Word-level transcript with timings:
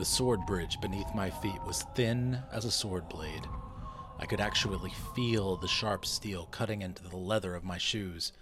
The 0.00 0.06
sword 0.06 0.46
bridge 0.46 0.80
beneath 0.80 1.14
my 1.14 1.28
feet 1.28 1.62
was 1.66 1.82
thin 1.94 2.38
as 2.50 2.64
a 2.64 2.70
sword 2.70 3.06
blade. 3.10 3.46
I 4.18 4.24
could 4.24 4.40
actually 4.40 4.94
feel 5.14 5.58
the 5.58 5.68
sharp 5.68 6.06
steel 6.06 6.48
cutting 6.50 6.80
into 6.80 7.02
the 7.02 7.18
leather 7.18 7.54
of 7.54 7.64
my 7.64 7.76
shoes. 7.76 8.32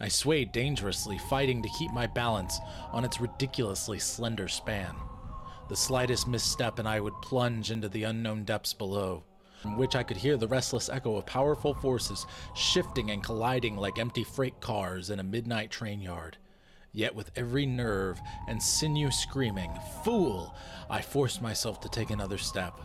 I 0.00 0.08
swayed 0.08 0.50
dangerously, 0.50 1.16
fighting 1.16 1.62
to 1.62 1.68
keep 1.78 1.92
my 1.92 2.08
balance 2.08 2.58
on 2.90 3.04
its 3.04 3.20
ridiculously 3.20 4.00
slender 4.00 4.48
span. 4.48 4.96
The 5.68 5.76
slightest 5.76 6.26
misstep 6.26 6.80
and 6.80 6.88
I 6.88 6.98
would 6.98 7.22
plunge 7.22 7.70
into 7.70 7.88
the 7.88 8.02
unknown 8.02 8.42
depths 8.42 8.72
below, 8.72 9.22
from 9.62 9.76
which 9.76 9.94
I 9.94 10.02
could 10.02 10.16
hear 10.16 10.36
the 10.36 10.48
restless 10.48 10.88
echo 10.88 11.14
of 11.14 11.26
powerful 11.26 11.74
forces 11.74 12.26
shifting 12.56 13.12
and 13.12 13.22
colliding 13.22 13.76
like 13.76 14.00
empty 14.00 14.24
freight 14.24 14.60
cars 14.60 15.10
in 15.10 15.20
a 15.20 15.22
midnight 15.22 15.70
train 15.70 16.00
yard. 16.00 16.36
Yet, 16.96 17.14
with 17.14 17.30
every 17.36 17.66
nerve 17.66 18.22
and 18.48 18.62
sinew 18.62 19.10
screaming, 19.10 19.70
Fool! 20.02 20.54
I 20.88 21.02
forced 21.02 21.42
myself 21.42 21.78
to 21.80 21.90
take 21.90 22.08
another 22.08 22.38
step, 22.38 22.80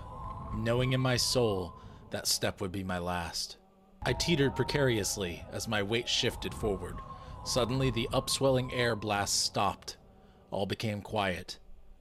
knowing 0.54 0.92
in 0.92 1.00
my 1.00 1.16
soul 1.16 1.78
that 2.10 2.28
step 2.28 2.60
would 2.60 2.74
be 2.74 2.84
my 2.84 3.00
last. 3.00 3.56
I 4.04 4.12
teetered 4.12 4.54
precariously 4.54 5.46
as 5.54 5.70
my 5.70 5.82
weight 5.82 6.10
shifted 6.10 6.54
forward. 6.54 6.98
Suddenly, 7.46 7.90
the 7.90 8.10
upswelling 8.12 8.74
air 8.74 8.98
blast 8.98 9.46
stopped. 9.46 9.96
All 10.52 10.66
became 10.66 11.02
quiet, 11.02 11.58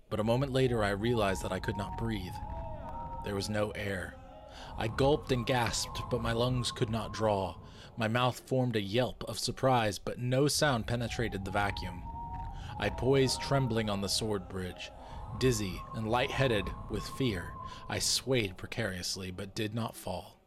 but 0.09 0.19
a 0.19 0.25
moment 0.25 0.53
later, 0.53 0.83
I 0.83 0.91
realized 0.91 1.45
that 1.45 1.53
I 1.53 1.61
could 1.61 1.77
not 1.77 1.97
breathe. 1.97 2.35
There 3.25 3.37
was 3.37 3.49
no 3.49 3.71
air. 3.71 4.17
I 4.79 4.89
gulped 4.89 5.33
and 5.33 5.47
gasped, 5.47 6.03
but 6.11 6.23
my 6.23 6.33
lungs 6.33 6.73
could 6.73 6.91
not 6.91 7.13
draw. 7.13 7.57
My 7.97 8.09
mouth 8.09 8.41
formed 8.47 8.77
a 8.77 8.81
yelp 8.81 9.25
of 9.29 9.39
surprise, 9.39 9.99
but 9.99 10.19
no 10.19 10.49
sound 10.49 10.87
penetrated 10.87 11.45
the 11.45 11.51
vacuum. 11.51 12.03
I 12.79 12.89
poised 12.89 13.43
trembling 13.43 13.91
on 13.91 14.01
the 14.01 14.09
sword 14.09 14.49
bridge. 14.49 14.91
Dizzy 15.39 15.81
and 15.95 16.11
light-headed 16.11 16.65
with 16.91 17.07
fear, 17.07 17.53
I 17.89 17.99
swayed 17.99 18.57
precariously 18.57 19.31
but 19.31 19.55
did 19.55 19.75
not 19.75 19.97
fall. 19.97 20.41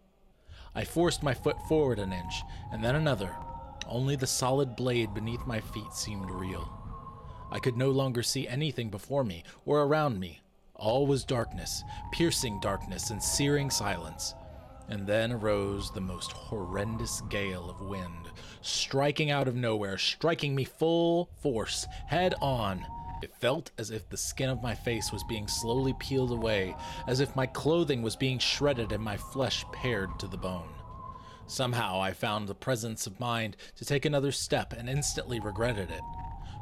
I 0.76 0.84
forced 0.84 1.24
my 1.24 1.34
foot 1.34 1.58
forward 1.68 2.00
an 2.00 2.12
inch, 2.12 2.42
and 2.72 2.84
then 2.84 2.96
another. 2.96 3.36
Only 3.88 4.16
the 4.16 4.28
solid 4.28 4.76
blade 4.76 5.14
beneath 5.14 5.46
my 5.46 5.60
feet 5.60 5.94
seemed 5.94 6.30
real. 6.30 6.72
I 7.52 7.60
could 7.60 7.78
no 7.78 7.92
longer 7.92 8.24
see 8.24 8.48
anything 8.48 8.90
before 8.90 9.24
me 9.24 9.44
or 9.66 9.84
around 9.84 10.20
me. 10.20 10.42
All 10.84 11.08
was 11.08 11.24
darkness, 11.24 11.82
piercing 12.12 12.60
darkness, 12.60 13.10
and 13.10 13.24
searing 13.24 13.70
silence. 13.70 14.36
And 14.90 15.08
then 15.08 15.32
arose 15.32 15.90
the 15.90 16.02
most 16.02 16.34
horrendous 16.34 17.22
gale 17.30 17.70
of 17.70 17.88
wind, 17.88 18.28
striking 18.62 19.32
out 19.32 19.48
of 19.48 19.56
nowhere, 19.56 19.98
striking 19.98 20.54
me 20.54 20.66
full 20.66 21.30
force, 21.42 21.88
head 22.08 22.36
on. 22.42 22.86
It 23.22 23.34
felt 23.34 23.72
as 23.78 23.92
if 23.92 24.10
the 24.10 24.18
skin 24.18 24.50
of 24.50 24.62
my 24.62 24.76
face 24.76 25.10
was 25.14 25.24
being 25.24 25.48
slowly 25.48 25.94
peeled 26.00 26.32
away, 26.32 26.76
as 27.08 27.22
if 27.22 27.34
my 27.34 27.46
clothing 27.46 28.02
was 28.02 28.18
being 28.18 28.38
shredded 28.38 28.92
and 28.92 29.02
my 29.02 29.16
flesh 29.16 29.64
pared 29.72 30.20
to 30.20 30.28
the 30.28 30.36
bone. 30.36 30.74
Somehow 31.48 32.02
I 32.02 32.12
found 32.12 32.50
the 32.50 32.56
presence 32.56 33.08
of 33.08 33.22
mind 33.22 33.56
to 33.78 33.86
take 33.86 34.04
another 34.04 34.34
step 34.34 34.74
and 34.74 34.90
instantly 34.90 35.40
regretted 35.40 35.92
it. 35.92 36.02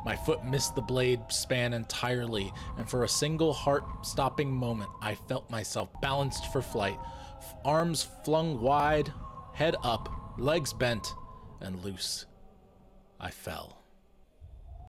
My 0.04 0.16
foot 0.16 0.44
missed 0.44 0.76
the 0.76 0.82
blade 0.82 1.22
span 1.30 1.74
entirely, 1.74 2.52
and 2.78 2.90
for 2.90 3.04
a 3.04 3.10
single 3.10 3.54
heart 3.54 3.84
stopping 4.06 4.52
moment, 4.52 4.90
I 5.02 5.16
felt 5.16 5.50
myself 5.50 5.90
balanced 6.02 6.52
for 6.52 6.62
flight, 6.62 6.98
arms 7.64 8.08
flung 8.26 8.62
wide, 8.62 9.14
head 9.54 9.76
up, 9.84 10.10
legs 10.38 10.74
bent, 10.74 11.14
and 11.60 11.84
loose. 11.84 12.26
I 13.20 13.30
fell. 13.30 13.81